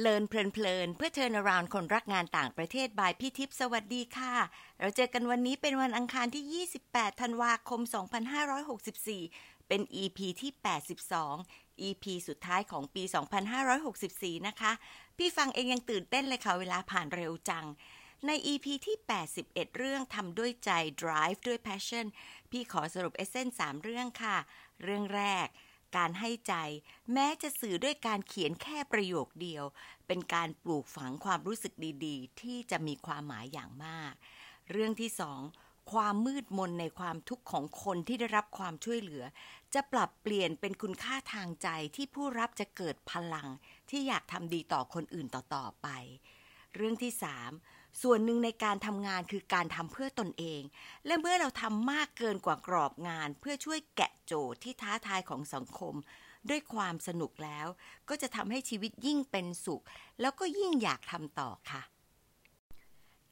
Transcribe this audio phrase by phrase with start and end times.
[0.00, 4.34] เลินเพลินๆเพื่อเทิร์นราวคนรักงานต่างประเทศบายพี่ทิพย์สวัสดีค่ะ
[4.80, 7.80] เราเจอกันวันนี้เป็นวันอังคารที่ 28 ธันวาคม
[8.94, 10.52] 2564 เป็น EP ที่
[11.20, 13.02] 82 EP สุดท้ายของปี
[13.74, 14.72] 2564 นะคะ
[15.18, 17.66] พี่ฟังเองยังตื่นเต้นเลยค่ะ เวลาผ่านเร็วจัง
[18.26, 18.96] ใน EP ที่
[19.36, 20.70] 81 เรื่องทำด้วยใจ
[21.02, 22.06] drive ด้วย passion
[22.50, 24.36] พี่ขอสรุปเอเซนสามเรื่องค่ะ
[24.82, 25.48] เรื่องแรก
[25.96, 26.54] การให้ใจ
[27.12, 29.64] แม้จะสื่อด้วยการเขียนแค่ประโยคเดียว
[30.06, 31.74] เป็นการปลูกฝังความรู้สึก
[32.06, 34.12] ดีๆ ที่จะมีความหมายอย่างมาก
[34.70, 35.40] เรื่องที่สอง
[35.92, 39.24] ความมืดมนในความทุกข์ของคนที่ได้รับความช่วยเหลือ
[39.74, 43.48] จะปรับเปลี่ยนเป็นคุณค่าทางใจที่ผู้รับจะเกิดพลัง
[43.90, 45.88] ที่อยากทำดีต่อคนอื่นต่อๆไป
[46.74, 47.50] เรื่องที่สาม
[48.02, 50.62] ส่วนหนึ่งในการทำงานคือการทำเพื่อตนเอง
[51.06, 55.94] และเมื่อเราทำมากเกินกว่ากรอบงาน เพื่อช่วยแกะโจทย์ที่ท้าทายของสังคม
[56.48, 57.66] ด้วยความสนุกแล้ว
[58.08, 59.82] ก็จะทำให้ชีวิตยิ่งเป็นสุข
[60.20, 61.82] แล้วก็ยิ่งอยากทำต่อค่ะ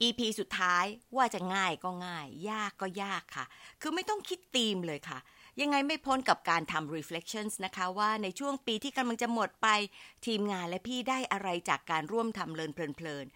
[0.02, 0.84] EP สุดท้าย
[1.16, 3.44] ว่าจะง่ายก็ง่าย ยากก็ยากค่ะ
[3.80, 5.18] คือไม่ต้องคิดธีมเลยค่ะ
[5.60, 9.68] ยังไงไม่พ้นกับการทำ reflections นะคะ ว่าในช่วงปีที่กำลังจะหมดไป
[10.26, 13.26] ทีมงานและพี่ได้อะไรจากการร่วมทำเลินเพลิน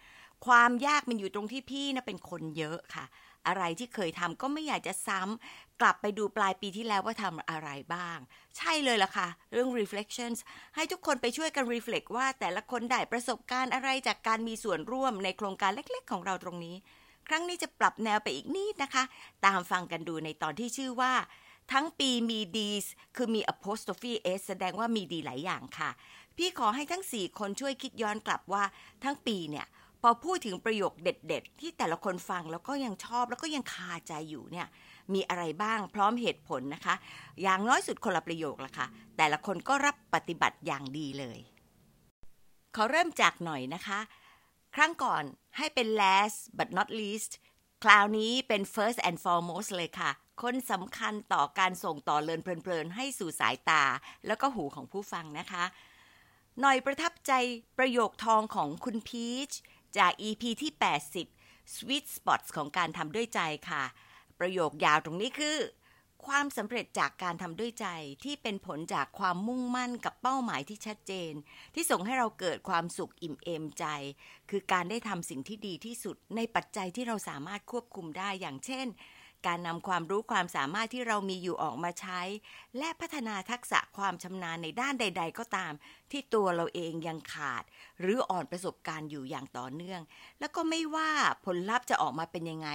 [0.45, 3.05] ความยากมันอยู่ตรงที่พี่นะเป็นคนเยอะค่ะ
[3.47, 8.17] อะไรที่เคยทำก็ไม่อยากจะซ้ำกลับไปดูปลายปีที่แล้วว่าทำอะไรบ้าง
[8.57, 10.39] ใช่เลยล่ะค่ะ เรื่อง reflections
[10.75, 16.75] ให้ทุกคนไปช่วยกัน reflect ว่าแต่ละคนได้ประสบการณ์อะไรจากการมีส่วนร่วมในโครงการเล็กๆ ของเราตรงนี้
[17.27, 19.03] ครั้งนี้จะปรับแนวไปอีกนิดนะคะ
[19.45, 21.13] ตามฟังกันดูในตอนที่ชื่อว่า
[21.73, 25.89] ทั้งปีมีดีสคือมี apostrophe s แสดงว่ามีดีหลายอย่างค่ะ
[26.37, 28.63] พี่ขอให้ทั้ง 4 คนช่วยคิดย้อนกลับว่า
[29.03, 29.65] ทั้งปีเนี่ย
[30.05, 34.67] พอพูดถึงประโยคเด็ด ๆ ที่แต่ละคนฟังแล้วก็ยังชอบแล้วก็ยังคาใจอยู่เนี่ย
[35.13, 36.95] มีอะไรบ้างพร้อมเหตุผลนะคะ
[37.41, 38.87] อย่างน้อยสุดคนละประโยคละค่ะ
[39.17, 41.39] แต่ละคนก็รับปฏิบัติอย่างดีเลย
[42.73, 43.99] เขาเริ่มจากหน่อยนะคะ
[44.75, 45.23] ครั้งก่อน
[45.57, 47.31] ให้เป็น last but not least
[47.83, 50.11] คราวนี้เป็น first and foremost เลยค่ะ
[50.43, 53.83] คนสำคัญต่อการส่งต่อเลินเพลินๆ ให้สู่สายตา
[54.27, 55.63] แล้วก็หูของผู้ฟังนะคะ
[56.61, 57.31] หน่อยประทับใจ
[57.77, 59.51] ประโยคทองของคุณพีช
[59.97, 60.71] จาก EP ที่
[61.23, 63.83] 80 Sweet Spots ของการทำด้วยใจค่ะ
[64.39, 65.57] ประโยคยาวตรงนี้คือ
[66.25, 67.87] ความสำเร็จจากการทำด้วยใจ
[68.23, 71.31] ที่เป็นผลจากความมุ่งมั่นกับเป้าหมายที่ชัดเจน
[71.73, 73.85] ที่ส่งให้เราเกิดความสุขอิ่มเอมใจ
[74.49, 78.87] คือการได้ทำสิ่งที่ดีที่สุดในปัจจัยที่เราสามารถควบคุมได้อย่างเช่น
[79.47, 82.21] การนำความรู้ความสามารถที่เรามีอยู่ออกมาใช้
[82.77, 85.73] และพัฒนาทักษะความชำนาญในด้านใด ๆ ก็ตาม
[86.11, 87.63] ที่ตัวเราเองยังขาด
[87.99, 90.01] หรืออ่อนประสบการณ์อยู่อย่างต่อเนื่อง
[90.39, 91.09] แล้วก็ไม่ว่า
[91.45, 92.69] ผลลัพธ์จะออกมาเป็นยังไง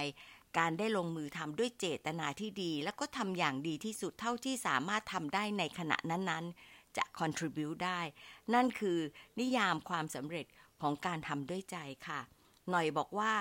[0.57, 8.01] การได้ลงมือทำด้วยเจตนาที่ดี แล้วก็ทำอย่างดีที่สุดเท่าที่สามารถทำได้ในขณะนั้นๆ จะ contribute ได้
[8.53, 8.99] นั่นคือ
[9.39, 10.45] นิยามความสำเร็จ
[10.81, 11.77] ของการทำด้วยใจ
[12.07, 12.19] ค่ะ
[12.69, 13.33] หน่อยบอกว่า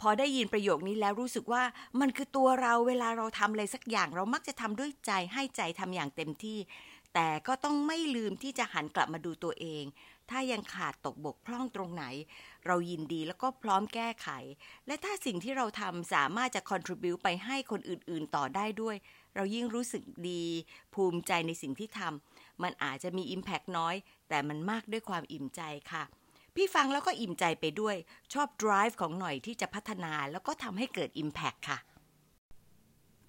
[0.00, 1.62] พอได้ยินประโยคนี้แล้วรู้สึกว่า
[2.00, 6.58] มันคือตัวเราเวลาเราทำอะไรสักอย่าง เรามักจะทำด้วยใจให้ใจทำอย่างเต็มที่
[7.14, 9.84] แต่ก็ต้องไม่ลืมที่จะหันกลับมาดูตัวเอง
[10.30, 12.04] ถ้ายังขาดตกบกพร่องตรงไหน
[12.66, 14.28] เรายินดีแล้วก็พร้อมแก้ไข
[14.86, 18.96] และถ้าสิ่งที่เราทำสามารถจะ contribu ไปให้คนอื่นๆ ต่อได้ด้วย
[19.34, 20.44] เรายิ่งรู้สึกดี
[20.94, 23.94] ภูมิใจในสิ่งที่ทำมันอาจจะมี Impact น้อย
[24.28, 25.62] แต่มันมากด้วยความอิ่มใจ
[25.92, 26.04] ค่ะ
[26.54, 27.96] พี่ฟังแล้วก็อิ่มใจไปด้วย
[28.32, 31.78] ชอบ drive ของหน่อยที่จะพัฒนาแล้วก็ทำให้เกิด impact ค่ะ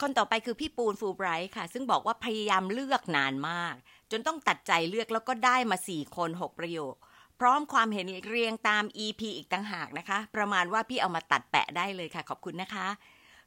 [0.01, 3.75] คนต่อไปคือพี่ปูนฟูไบรท์ค่ะ ซึ่งบอกว่าพยายามเลือกนานมาก
[4.11, 6.95] จนต้องตัดใจเลือกแล้วก็ได้มา 4 คน 6 ประโยค
[7.39, 12.87] พร้อมความเห็นเรียงตาม EP อีกต่างหากนะคะ ประมาณว่าพี่เอามาตัดแปะได้เลยค่ะ ขอบคุณนะคะ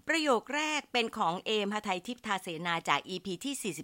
[0.08, 3.74] ประโยคแรกเป็นของเอมหทัยทิพทาเสนาจาก EP ที่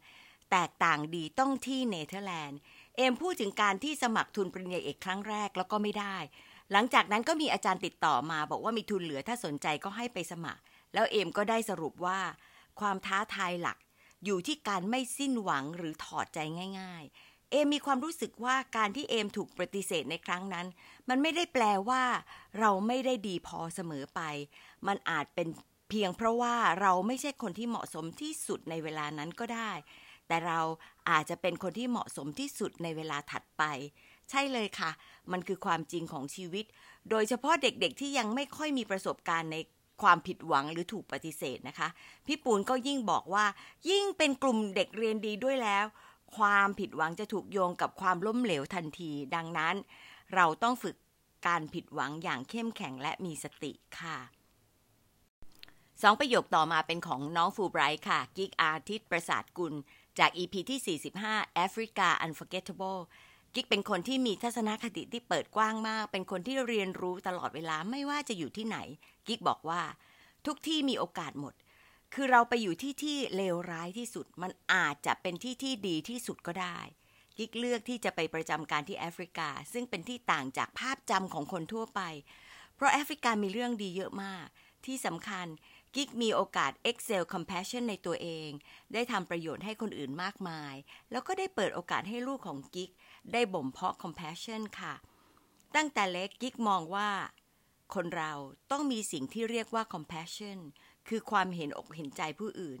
[0.00, 2.60] 42 แตกต่างดีต้องที่เนเธอร์แลนด์
[2.96, 6.16] เอมพูดถึงการที่สมัครทุนปริญญาเอกครั้งแรกแล้วก็ไม่ได้
[6.72, 10.62] หลังจากนั้นก็มีอาจารย์ติดต่อมา บอกว่ามีทุนเหลือถ้าสนใจก็ให้ไปสมัคร
[10.94, 12.18] แล้วเอมก็ได้สรุปว่า
[12.80, 13.78] ความท้าทายหลัก
[14.24, 16.38] อยู่ที่การไม่สิ้นหวังหรือถอดใจ
[16.80, 20.66] ง่าย ๆ เอมมีความรู้สึกว่าการที่เอมถูกปฏิเสธในครั้งนั้น
[21.08, 22.02] มันไม่ได้แปลว่า
[22.58, 24.20] เราไม่ได้ดีพอเสมอไป
[24.86, 25.48] มันอาจเป็น
[25.88, 29.72] เพียงเพราะว่าเราไม่ใช่คนที่เหมาะสมที่สุดในเวลานั้นก็ได้
[30.28, 30.60] แต่เรา
[31.10, 33.62] อาจจะเป็นคนที่เหมาะสมที่สุดในเวลาถัดไป
[34.30, 34.90] ใช่เลยค่ะ
[35.32, 36.64] มันคือความจริงของชีวิต
[37.10, 39.56] โดยเฉพาะเด็กๆที่ยังไม่ค่อยมีประสบการณ์ใน
[40.02, 41.88] ความผิดหวังหรือถูกปฏิเสธนะคะ
[42.26, 43.44] พี่ปูนก็ยิ่งบอกว่า
[43.90, 45.84] ยิ่งเป็นกลุ่มเด็กเรียนดีด้วยแล้ว
[46.36, 49.74] ความผิดหวังจะถูกโยงกับความล้มเหลวทันที ดังนั้น
[50.34, 50.96] เราต้องฝึก
[51.46, 54.18] การผิดหวังอย่างเข้มแข็งและมีสติค่ะ
[56.02, 59.74] สองประโยคต่อมาเป็นของน้องฟูไบรท์ค่ะ กิกอาทิตย์ประสาทกุล
[60.18, 60.98] จาก EP ที่
[61.28, 63.00] 45 Africa Unforgettable
[63.54, 68.78] กิ๊กเป็นคนที่มีทัศนคติที่เปิดกว้างมาก เป็นคนที่เรียนรู้ตลอดเวลาไม่ว่าจะอยู่ที่ไหน
[69.26, 69.82] กิ๊กบอกว่า
[70.46, 71.54] ทุกที่มีโอกาสหมด
[72.14, 76.78] คือเราไปอยู่ที่ที่เลวร้ายที่สุด มันอาจจะเป็นที่ที่ดีที่สุดก็ได้
[77.36, 82.00] กิ๊กเลือกที่จะไปประจำการที่แอฟริกา ซึ่งเป็นที่ต่างจากภาพจำของคนทั่วไป
[82.74, 84.46] เพราะแอฟริกามีเรื่องดีเยอะมาก
[84.86, 85.46] ที่สำคัญ
[85.96, 88.50] กิ๊กมีโอกาส excel compassion ในตัวเอง
[88.92, 90.74] ได้ทำประโยชน์ให้คนอื่นมากมาย
[91.10, 92.90] แล้วก็ได้เปิดโอกาสให้ลูกของกิ๊ก
[93.32, 94.94] ได้บ่มเพาะ compassion ค่ะ
[95.74, 97.10] ตั้งแต่เล็กกิ๊กมองว่า
[97.94, 98.32] คนเรา
[98.70, 100.58] ต้องมีสิ่งที่เรียกว่า compassion
[101.08, 102.80] คือความเห็นอกเห็นใจผู้อื่น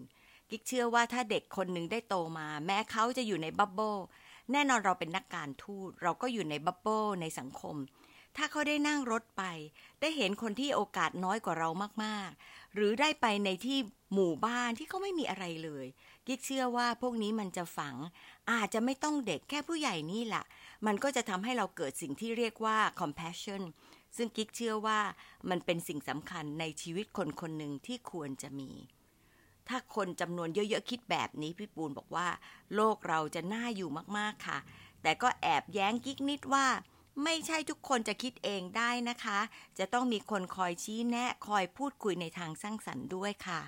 [0.50, 3.96] กิ๊กเชื่อว่าถ้าเด็กคนหนึ่งได้โตมา แม้เขาจะอยู่ใน bubble
[4.52, 7.76] แน่นอนเราเป็นนักการทูตเราก็อยู่ใน bubble ในสังคม
[8.36, 9.42] ถ้าเขาได้นั่งรถไป
[10.00, 11.68] ได้เห็นคนที่โอกาสน้อยกว่าเรา
[12.04, 13.78] มากๆ หรือได้ไปในที่
[14.14, 15.86] หมู่บ้านที่เขาไม่มีอะไรเลย
[16.26, 17.96] กิ๊กเชื่อว่าพวกนี้มันจะฝัง
[18.52, 20.44] อาจจะไม่ต้องเด็กแค่ผู้ใหญ่นี่แหละ
[20.86, 23.62] มันก็จะทำให้เราเกิดสิ่งที่เรียกว่า compassion
[24.16, 25.00] ซึ่งกิ๊กเชื่อว่า
[25.50, 28.70] มันเป็นสิ่งสำคัญในชีวิตคนคนหนึ่งที่ควรจะมี
[29.68, 32.28] ถ้าคนจำนวนเยอะๆคิดแบบนี้พี่ปูนบอกว่า
[32.74, 34.58] โลกเราจะน่าอยู่มากๆค่ะ
[35.02, 36.66] แต่ก็แอบแย้งกิ๊กนิดว่า
[37.24, 39.38] ไม่ใช่ทุกคนจะคิดเองได้นะคะ
[39.78, 43.60] จะต้องมีคนคอยชี้แนะ คอยพูดคุยในทางสร้างสรรค์ด้วยค่ะ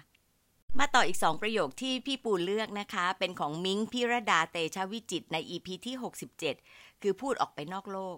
[0.79, 5.97] มาต่ออีกสองประโยคที่พี่ปูเลือกนะคะ เป็นของมิ้งพิรดาเตชะวิจิตใน EP ที่
[6.49, 8.17] 67 คือพูดออกไปนอกโลก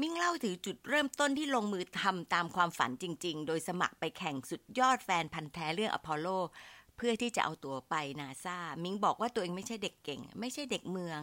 [0.00, 6.26] มิ้งเล่าถึงจุดเริ่มต้นที่ลงมือทำตามความฝันจริง ๆ โดยสมัครไปแข่งสุดยอดแฟนพันธ์แท้เรื่องอพอลโล
[6.96, 11.20] เพื่อที่จะเอาตัวไปนาซามิ้งบอกว่าตัวเองไม่ใช่เด็กเก่ง ไม่ใช่เด็กเมือง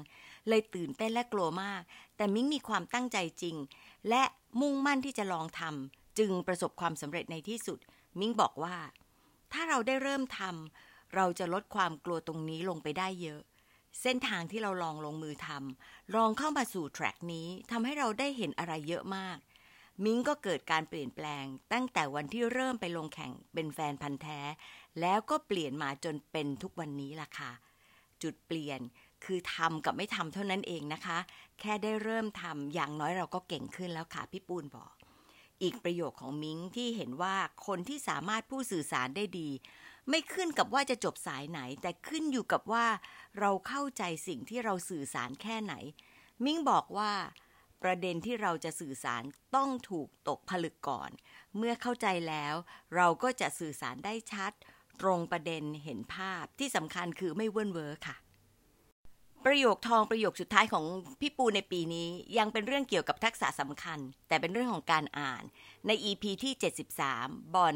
[0.50, 1.82] เลยตื่นเต้นและกลัวมาก
[2.18, 3.56] แต่มิ้งมีความตั้งใจจริง
[4.10, 4.24] และ
[4.62, 7.80] มุ่งมั่นที่จะลองทำจึงประสบความสำเร็จในที่สุด
[8.20, 8.78] มิ้งบอกว่า
[9.52, 13.42] ถ้าเราได้เริ่มทำเราจะลดความกลัวตรงนี้ลงไปได้เยอะ
[14.02, 19.38] เส้นทางที่เราลองลงมือทำลองเข้ามาสู่แทร็กนี้ทำให้เราได้เห็นอะไรเยอะมาก
[20.04, 24.40] มิ้งก็เกิดการเปลี่ยนแปลง ตั้งแต่วันที่เริ่มไปลงแข่งเป็นแฟนพันธ์แท้
[25.02, 27.52] แล้วก็เปลี่ยนมาจนเป็นทุกวันนี้ล่ะค่ะ
[28.24, 28.80] จุดเปลี่ยน
[29.26, 31.18] คือทำกับไม่ทำเท่านั้นเองนะคะ
[31.60, 34.94] แค่ได้เริ่มทำอย่างน้อยเราก็เก่งขึ้นแล้วค่ะพี่ปูนบอก
[35.64, 37.36] อีกประโยคของมิ้งที่เห็นว่า
[37.68, 39.50] คนที่สามารถพูดสื่อสารได้ดี
[40.10, 42.86] ไม่ขึ้นกับว่าจะจบสายไหน แต่ขึ้นอยู่กับว่า
[43.40, 45.74] เราเข้าใจสิ่งที่เราสื่อสารแค่ไหน
[46.44, 47.12] มิ้งบอกว่า
[47.84, 49.24] ประเด็นที่เราจะสื่อสาร
[49.56, 51.12] ต้องถูกตกผลึกก่อน
[51.58, 52.56] เมื่อเข้าใจแล้ว
[52.96, 54.52] เราก็จะสื่อสารได้ชัด
[55.02, 58.16] ตรงประเด็นเห็นภาพที่สำคัญคือไม่เวิ้นเวอค่ะ
[59.46, 60.86] ประโยคทองประโยคสุดท้ายของ
[61.20, 62.08] พี่ปูในปีนี้
[62.38, 65.44] ยังเป็นเรื่องเกี่ยวกับทักษะสำคัญ แต่เป็นเรื่องของการอ่าน
[65.88, 66.54] ใน EP ที่
[67.02, 67.76] 73 บอล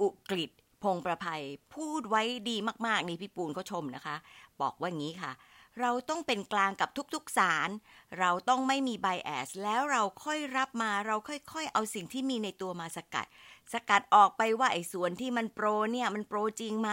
[0.00, 0.50] อุกฤษ
[0.82, 1.42] พงประภัย
[1.74, 2.56] พูดไว้ดี
[2.86, 4.16] มาก ๆ นี่พี่ปูนก็ชมนะคะ
[4.60, 5.32] บอกว่างี้ค่ะ
[5.80, 7.70] เราต้องเป็นกลางกับทุกๆสาร
[8.18, 13.26] เราต้องไม่มีไบแอสแล้วเราค่อยรับมาเราค่อยๆ เอาสิ่งที่มีในตัวมาสกัด
[13.72, 16.90] สกัดออกไปว่าไอ้ส่วนที่มันโปรเนี่ยมันโปรจริงไหม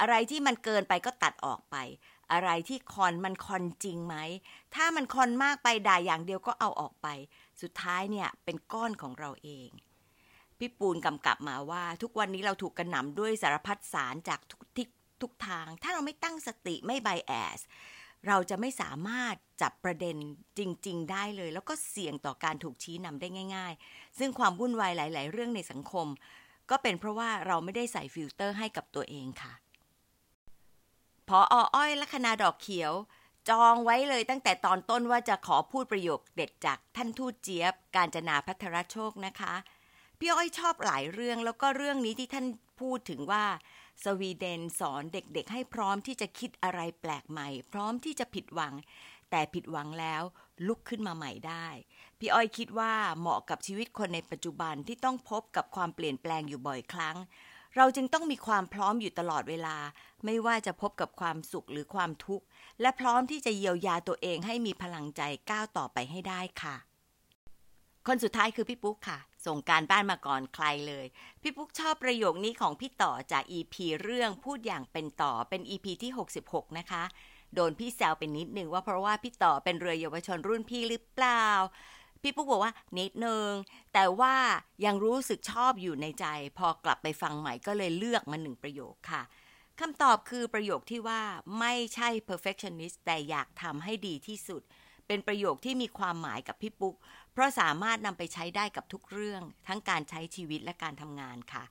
[0.00, 1.76] อะไรที่มันเกินไปก็ตัดออกไป
[2.32, 4.16] อะไรที่คอนมันคอนจริงไหม
[4.74, 7.08] ถ้ามันคอนมากไปด่าอย่างเดียวก็เอาออกไป
[7.62, 9.70] สุดท้ายเนี่ยเป็นก้อนของเราเอง
[10.58, 14.88] พี่ปูนกำกับมาว่า ทุกวันนี้เราถูกกระหน่ำด้วยสารพัดสารจากทุกทิศ
[15.22, 17.60] ทุกทาง ถ้าเราไม่ตั้งสติไม่ bias
[18.26, 20.16] เราจะไม่สามารถจับประเด็น
[20.58, 26.06] จริง ๆ ได้เลย แล้วก็เสี่ยงต่อการถูกชี้นำได้ง่าย ๆ ซึ่งความวุ่นวายหลาย ๆ เรื่องในสังคม
[26.70, 29.52] ก็เป็นเพราะว่าเราไม่ได้ใส่ฟิลเตอร์ให้กับตัวเองค่ะ
[31.28, 31.38] พี่
[31.74, 32.92] อ้อยลัคนาดอกเขียว
[33.48, 39.54] จองไว้เลยตั้งแต่ตอนต้นว่าจะขอพูดประโยคเด็ดจากท่านทูตเจี๊ยบ การจนาพัทรโชคนะคะ
[40.18, 42.46] พี่อ้อยชอบหลายเรื่องแล้วก็เรื่องนี้ที่ท่าน
[42.80, 43.44] พูดถึงว่า
[44.04, 48.74] สวีเดนสอนเด็กๆ ให้พร้อมที่จะคิดอะไรแปลกใหม่ พร้อมที่จะผิดหวัง
[49.30, 50.22] แต่ผิดหวังแล้ว
[50.66, 51.66] ลุกขึ้นมาใหม่ได้
[52.18, 57.16] พี่อ้อยคิดว่าเหมาะกับชีวิตคนในปัจจุบันที่ต้องพบกับความเปลี่ยนแปลงอยู่บ่อยครั้ง
[57.76, 59.76] เราจึงต้องมีความพร้อมอยู่ตลอดเวลา
[60.24, 62.44] ไม่ว่าจะพบกับความสุขหรือความทุกข์
[62.80, 66.76] และพร้อมที่จะเยียวยาตัวเองให้มีพลังใจก้าวต่อไปให้ได้ค่ะ
[68.06, 71.06] คนสุดท้ายคือพี่ปุ๊กค่ะ ส่งการบ้านมาก่อนใครเลย
[71.42, 76.12] พี่ปุ๊กชอบประโยคนี้ของพี่ต่อจาก EP เรื่องพูดอย่างเป็นต่อเป็น EP ที่
[76.44, 77.04] 66 นะคะ
[77.54, 81.46] โดนพี่แซวเป็นนิดนึงว่าเพราะว่าพี่ต่อเป็นเรือเยาวชนรุ่นพี่หรือเปล่า
[82.24, 83.50] พี่ปุ๊กบอกว่านิดนึง
[83.94, 84.34] แต่ว่า
[84.84, 86.26] ยังรู้สึกชอบอยู่ในใจ
[86.58, 89.22] พอกลับไปฟังใหม่ก็เลยเลือกมาหนึ่งประโยคค่ะ
[89.80, 91.22] คำตอบคือประโยคที่ว่า
[91.60, 94.62] ไม่ใช่ perfectionist แต่อยากทำให้ดีที่สุด
[95.06, 96.94] เป็นประโยคที่มีความหมายกับพี่ปุ๊ก
[97.32, 101.64] เพราะสามารถนำไปใช้ได้กับทุกเรื่อง ทั้งการใช้ชีวิตและการทำงานค่ะ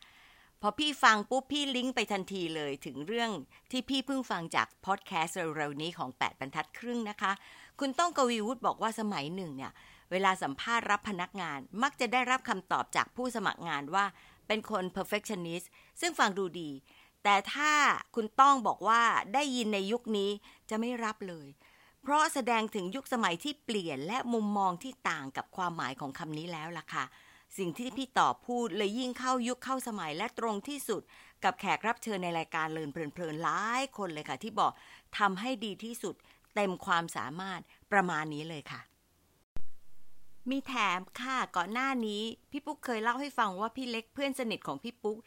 [0.61, 3.31] พอพี่ฟังปุ๊บพี่ลิงก์ไปทันทีเลยถึงเรื่อง
[3.71, 7.31] ที่พี่เพิ่งฟังจากพอดแคสต์เร็วๆนี้ของ 8 บรรทัดครึ่งนะคะ
[7.79, 9.71] คุณต้องกวีวุฒิบอกว่าสมัยหนึ่งเนี่ย
[10.11, 14.05] เวลาสัมภาษณ์รับพนักงานมักจะได้รับคำตอบจากผู้สมัครงานว่า
[14.47, 15.67] เป็นคน perfectionist
[16.01, 16.71] ซึ่งฟังดูดี
[17.23, 17.73] แต่ถ้า
[18.15, 19.01] คุณต้องบอกว่า
[19.33, 20.29] ได้ยินในยุคนี้
[20.69, 21.47] จะไม่รับเลย
[22.01, 27.05] เพราะแสดงถึงยุคสมัยที่เปลี่ยนและมุมมองที่ต่างกับความหมายของคำนี้แล้วล่ะค่ะ
[27.57, 31.01] สิ่งที่พี่ตอบพูดเลยยิ่งเข้ายุคเข้าสมัยและตรงที่สุด
[31.43, 34.71] กับแขกรับเชิญในรายการเลินเพลินๆหลายคนเลยค่ะ ที่บอก
[35.19, 36.15] ทำให้ดีที่สุด
[36.55, 38.81] เต็มความสามารถประมาณนี้เลยค่ะ
[40.51, 45.17] มีแถมค่ะก่อนหน้านี้ พี่ปุ๊กเคยเล่าให้ฟังว่าพี่เล็กเพื่อนสนิทของพี่ปุ๊ก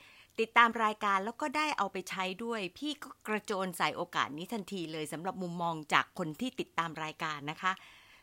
[0.40, 7.72] ติดตามรายการแล้วก็ได้เอาไปใช้ด้วย พี่ก็กระโจนใส่โอกาสนี้ทันทีเลยสำหรับมุมมองจากคนที่ติดตามรายการนะคะ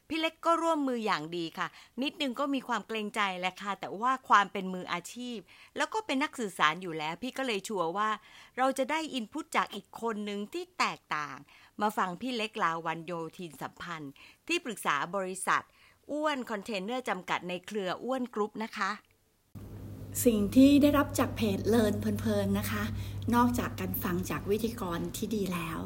[0.09, 1.67] พี่เล็กก็ร่วมมืออย่างดีค่ะ
[2.01, 5.37] นิดนึงก็มีความเกรงใจแหละค่ะ แต่ว่าความเป็นมืออาชีพ
[5.77, 8.09] แล้วก็เป็นนักสื่อสารอยู่แล้ว พี่ก็เลยชัวร์ว่า
[8.57, 11.37] เราจะได้ input จากอีกคนหนึ่งที่แตกต่าง
[11.81, 14.11] มาฟังพี่เล็กลาวันโยทินสัมพันธ์
[14.47, 15.63] ที่ปรึกษาบริษัท
[16.11, 18.91] อ้วนคอนเทนเนอร์จำกัดในเครืออ้วนกรุ๊ปนะคะ
[20.25, 22.83] สิ่งที่ได้รับจากเพจเลินเพลินๆนะคะ
[23.35, 25.77] นอกจากการฟังจากวิธีกรที่ดีแล้ว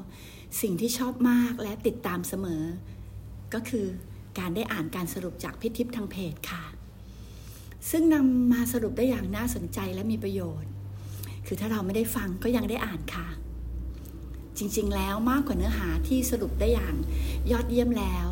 [0.62, 2.64] สิ่งที่ชอบมากและติดตามเสมอ
[3.54, 3.88] ก็คือ
[4.40, 6.64] การได้อ่านการสรุปจากพิทิปทางเพจค่ะ
[7.90, 10.72] ซึ่งนำมาสรุปได้อย่างน่าสนใจและมีประโยชน์
[11.46, 13.28] คือถ้าเราไม่ได้ฟังก็ยังได้อ่านค่ะ
[14.58, 16.96] จริงๆแล้วมากกว่าเนื้อหาที่สรุปได้อย่าง
[17.52, 18.28] ยอดเยี่ยมแล้ว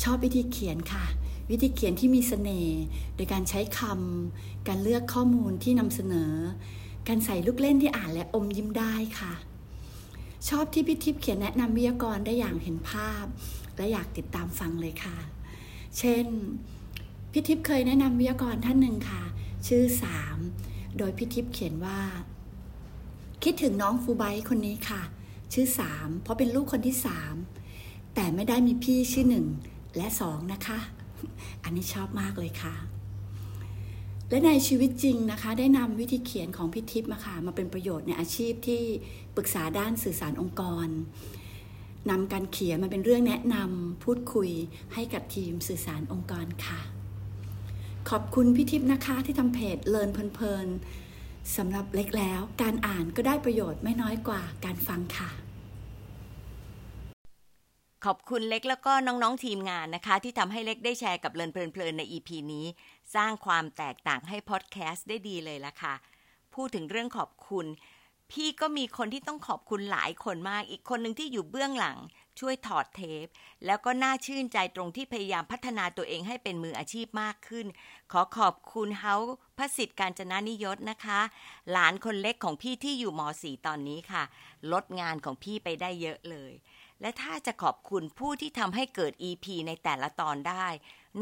[0.00, 1.04] ชอบวิธีเขียนค่ะ
[1.50, 2.80] วิธีเขียนที่มีสเสน่ห์
[3.16, 6.32] โดยการใช้คำการเลือกข้อมูลที่นำเสนอ
[7.08, 9.32] การใส่ลูกเล่นที่อ่านและอมยิ้มได้ค่ะ
[10.48, 13.24] ชอบที่พิทิพเขียนแนะนำวิทยากรได้อย่างเห็นภาพ
[13.76, 15.16] และอยากติดตามฟังเลยค่ะ
[15.98, 16.26] เช่น
[17.32, 19.22] พิทิพเคยแนะนำวิทยากรท่านหนึ่งค่ะ
[19.66, 20.36] ชื่อสาม
[20.98, 22.00] โดยพิทิพเขียนว่า
[23.42, 25.02] คิดถึงน้องฟูไบคนนี้ค่ะ
[25.52, 27.34] ชื่อสามเพราะเป็นลูกคนที่สาม
[28.14, 29.46] แต่ไม่ได้มีพี่ชื่อหนึ่ง
[29.96, 30.78] และสองนะคะ
[31.64, 32.74] อันนี้ชอบมากเลยค่ะ
[34.28, 38.82] และในชีวิตจริงนะคะ ได้นำวิธีเขียนของพิทิพย์มาค่ะ มาเป็นประโยชน์ในอาชีพที่
[39.36, 40.88] ปรึกษาด้านสื่อสารองค์กร
[42.10, 44.50] นำการเขียนมาเป็นเรื่องแนะนำพูดคุย
[44.94, 46.80] ให้กับทีมสื่อสารองค์กรค่ะ
[48.10, 50.68] ขอบคุณพี่ทิพย์นะคะที่ทำเพจเลินเพลิน
[51.56, 55.30] สำหรับเล็กแล้ว การอ่านก็ได้ประโยชน์ไม่น้อยกว่าการฟังค่ะ
[58.06, 62.66] ขอบคุณเล็กแล้วก็น้องๆทีมงานนะคะ ที่ทำให้เล็กได้แชร์กับเลินเพลินๆใน EP นี้
[63.14, 65.94] สร้างความแตกต่างให้พอดแคสต์ได้ดีเลยละค่ะ
[66.54, 67.66] พูดถึงเรื่องขอบคุณ
[68.30, 71.98] พี่ก็มีคนที่ต้องขอบคุณหลายคนมากอีกคนหนึ่งที่อยู่เบื้องหลัง
[72.40, 73.26] ช่วยถอดเทป
[73.66, 77.66] แล้วก็น่าชื่นใจตรงที่พยายามพัฒนาตัวเองให้เป็นมืออาชีพมากขึ้น
[78.12, 79.14] ขอขอบคุณเฮา
[79.58, 81.20] พระสิทธิ์การจนานิยศนะคะ
[81.70, 84.22] หลานคนเล็กของพี่ที่อยู่ม .4 ตอนนี้ค่ะ
[84.72, 86.52] ลดงานของพี่ไปได้เยอะเลย
[87.02, 90.66] และถ้าจะขอบคุณผู้ที่ทำให้เกิด EP ในแต่ละตอนได้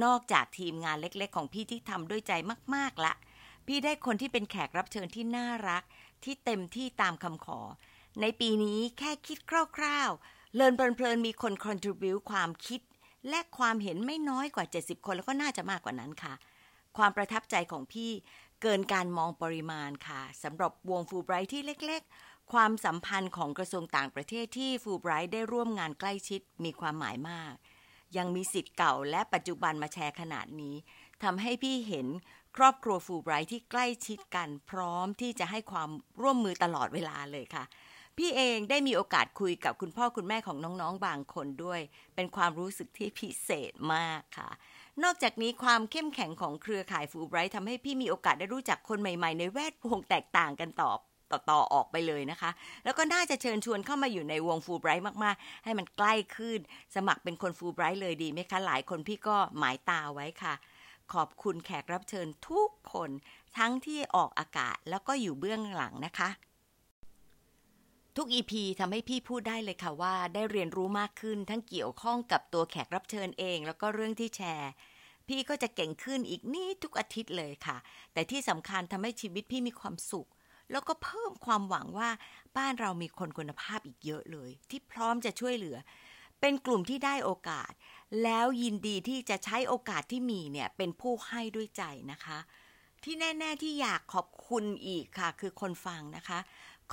[0.04, 2.32] นอกจากทีมงานเล็กๆ ของพี่ที่ทำด้วยใจ
[2.74, 3.12] มากๆละ
[3.66, 5.82] พี่ได้คนที่เป็นแขกรับเชิญที่น่ารัก
[6.24, 7.60] ที่เต็มที่ตามคำขอ
[8.20, 9.38] ในปีนี้แค่คิด
[9.76, 12.80] คร่าวๆ เลินเพลินๆ มีคน contribute ความคิด
[13.28, 16.34] และความเห็นไม่น้อยกว่า 70 คนแล้วก็น่าจะมากกว่านั้นค่ะ
[16.96, 18.10] ความประทับใจของพี่
[18.62, 27.54] เกินการมองปริมาณค่ะสำหรับวงฟูไบรท์ที่เล็กๆ ความสัมพันธ์ของกระทรวงต่างประเทศที่ฟูไบรท์ได้ร่วมงานใกล้ชิดมีความหมายมาก
[28.16, 30.74] ยังมีสิทธิ์เก่าและปัจจุบันมาแชร์ขนาดนี้
[31.22, 32.06] ทำให้พี่เห็น
[32.56, 35.90] ครอบครัวฟูไบรท์ที่ใกล้ชิดกันพร้อมที่จะให้ความ
[36.22, 37.64] ร่วมมือตลอดเวลาเลยค่ะ
[38.18, 41.80] พี่เองได้มีโอกาสคุยกับคุณพ่อคุณแม่ของน้องๆ บางคนด้วย
[42.14, 44.50] เป็นความรู้สึกที่พิเศษมากค่ะ
[45.02, 50.98] นอกจากนี้ความเข้มแข็งของเครือข่ายฟูไบรท์ทำให้พี่มีโอกาสได้รู้จักคนใหม่ๆ ในแวดวงแตกต่างกันตอบ
[51.32, 52.50] ต่อๆออกไปเลยนะคะ
[52.84, 56.58] แล้วก็น่าจะเชิญชวนเข้ามาอยู่ในวงฟูไบรท์มากๆ ให้มันใกล้ขึ้น
[56.94, 60.54] สมัครเป็นคนฟูไบรท์เลยดีไหมคะ หลายคนพี่ก็หมายตาไว้ค่ะ
[61.12, 63.10] ขอบคุณแขกรับเชิญทุกคน
[63.58, 66.30] ทั้งที่ออกอากาศแล้วก็อยู่เบื้องหลังนะคะ
[68.16, 74.70] ทุก EP ทำให้พี่พูดได้เลยค่ะว่า ได้เรียนรู้มากขึ้นทั้งเกี่ยวข้องกับตัวแขกรับเชิญเอง แล้วก็เรื่องที่แชร์
[75.28, 77.76] พี่ก็จะเก่งขึ้นอีกนี่ทุกอาทิตย์เลยค่ะ
[78.12, 80.28] แต่ที่สำคัญทำให้ชีวิตพี่มีความสุข
[80.72, 82.10] แล้วก็เพิ่มความหวังว่า
[82.56, 85.76] บ้านเรามีคนคุณภาพอีกเยอะเลย ที่พร้อมจะช่วยเหลือ
[86.40, 87.72] เป็นกลุ่มที่ได้โอกาส
[88.24, 92.38] แล้วยินดีที่จะใช้โอกาสที่มีเนี่ยเป็นผู้ให้ด้วยใจนะคะ
[93.04, 96.38] ที่แน่ ๆที่อยากขอบคุณอีกค่ะ คือคนฟังนะคะ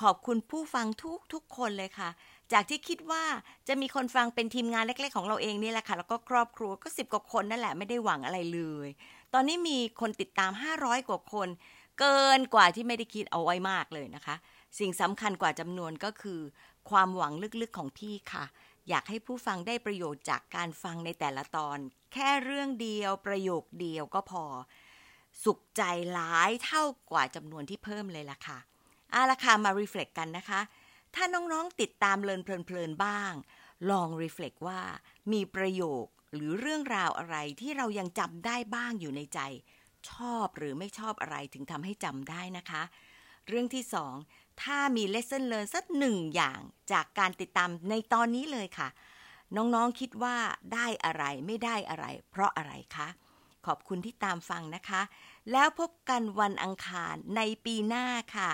[0.01, 2.10] ขอบคุณผู้ฟังทุกทุกคนเลยค่ะ
[2.53, 3.24] จากที่คิดว่า
[3.67, 8.89] จะมีคนฟังเป็นทีมงานเล็ก ๆ ของเราเองนี่แหละค่ะ แล้วก็ครอบครัวก็สิบกว่าคนนั่นแหละไม่ได้หวังอะไรเลย
[9.34, 11.48] ตอนนี้มีคนติดตาม 500 กว่าคน
[11.99, 14.35] เกินกว่าที่ไม่ได้คิดเอาไว้มากเลยนะคะ
[14.79, 16.41] สิ่งสำคัญกว่าจำนวนก็คือ
[16.89, 18.45] ความหวังลึกๆของพี่ค่ะ
[18.89, 21.77] อยากให้ผู้ฟังได้ประโยชน์จากการฟังในแต่ละตอน
[22.13, 24.45] แค่เรื่องเดียวประโยคเดียวก็พอ
[25.43, 25.81] สุขใจ
[26.13, 28.57] หลายเท่ากว่าจำนวนที่เพิ่มเลยล่ะค่ะ
[29.11, 30.61] เอาละค่ะมารีเฟล็กกันนะคะ
[31.15, 33.33] ถ้าน้องๆติดตามเลินเพลินๆบ้าง
[33.89, 34.81] ลองรีเฟล็กว่า
[35.31, 39.39] มีประโยคหรือเรื่องราวอะไรที่เรายังจำได้บ้างอยู่ในใจ
[40.11, 42.83] ชอบหรือไม่ชอบอะไรถึงทำให้จำได้นะคะ
[43.47, 44.15] เรื่องที่สอง
[44.61, 46.59] ถ้ามี lesson learn สักหนึ่งอย่าง
[46.91, 48.87] จากการติดตามในตอนนี้เลยค่ะ
[49.55, 50.37] น้องๆคิดว่า
[50.73, 53.07] ได้อะไรไม่ได้อะไร เพราะอะไรคะ
[53.65, 55.01] ขอบคุณที่ตามฟังนะคะ
[55.51, 58.49] แล้วพบกันวันอังคารในปีหน้าค่ะ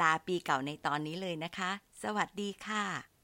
[0.00, 1.70] ลาปีเก่าในตอนนี้เลยนะคะ
[2.02, 3.15] สวัสดีค่ะ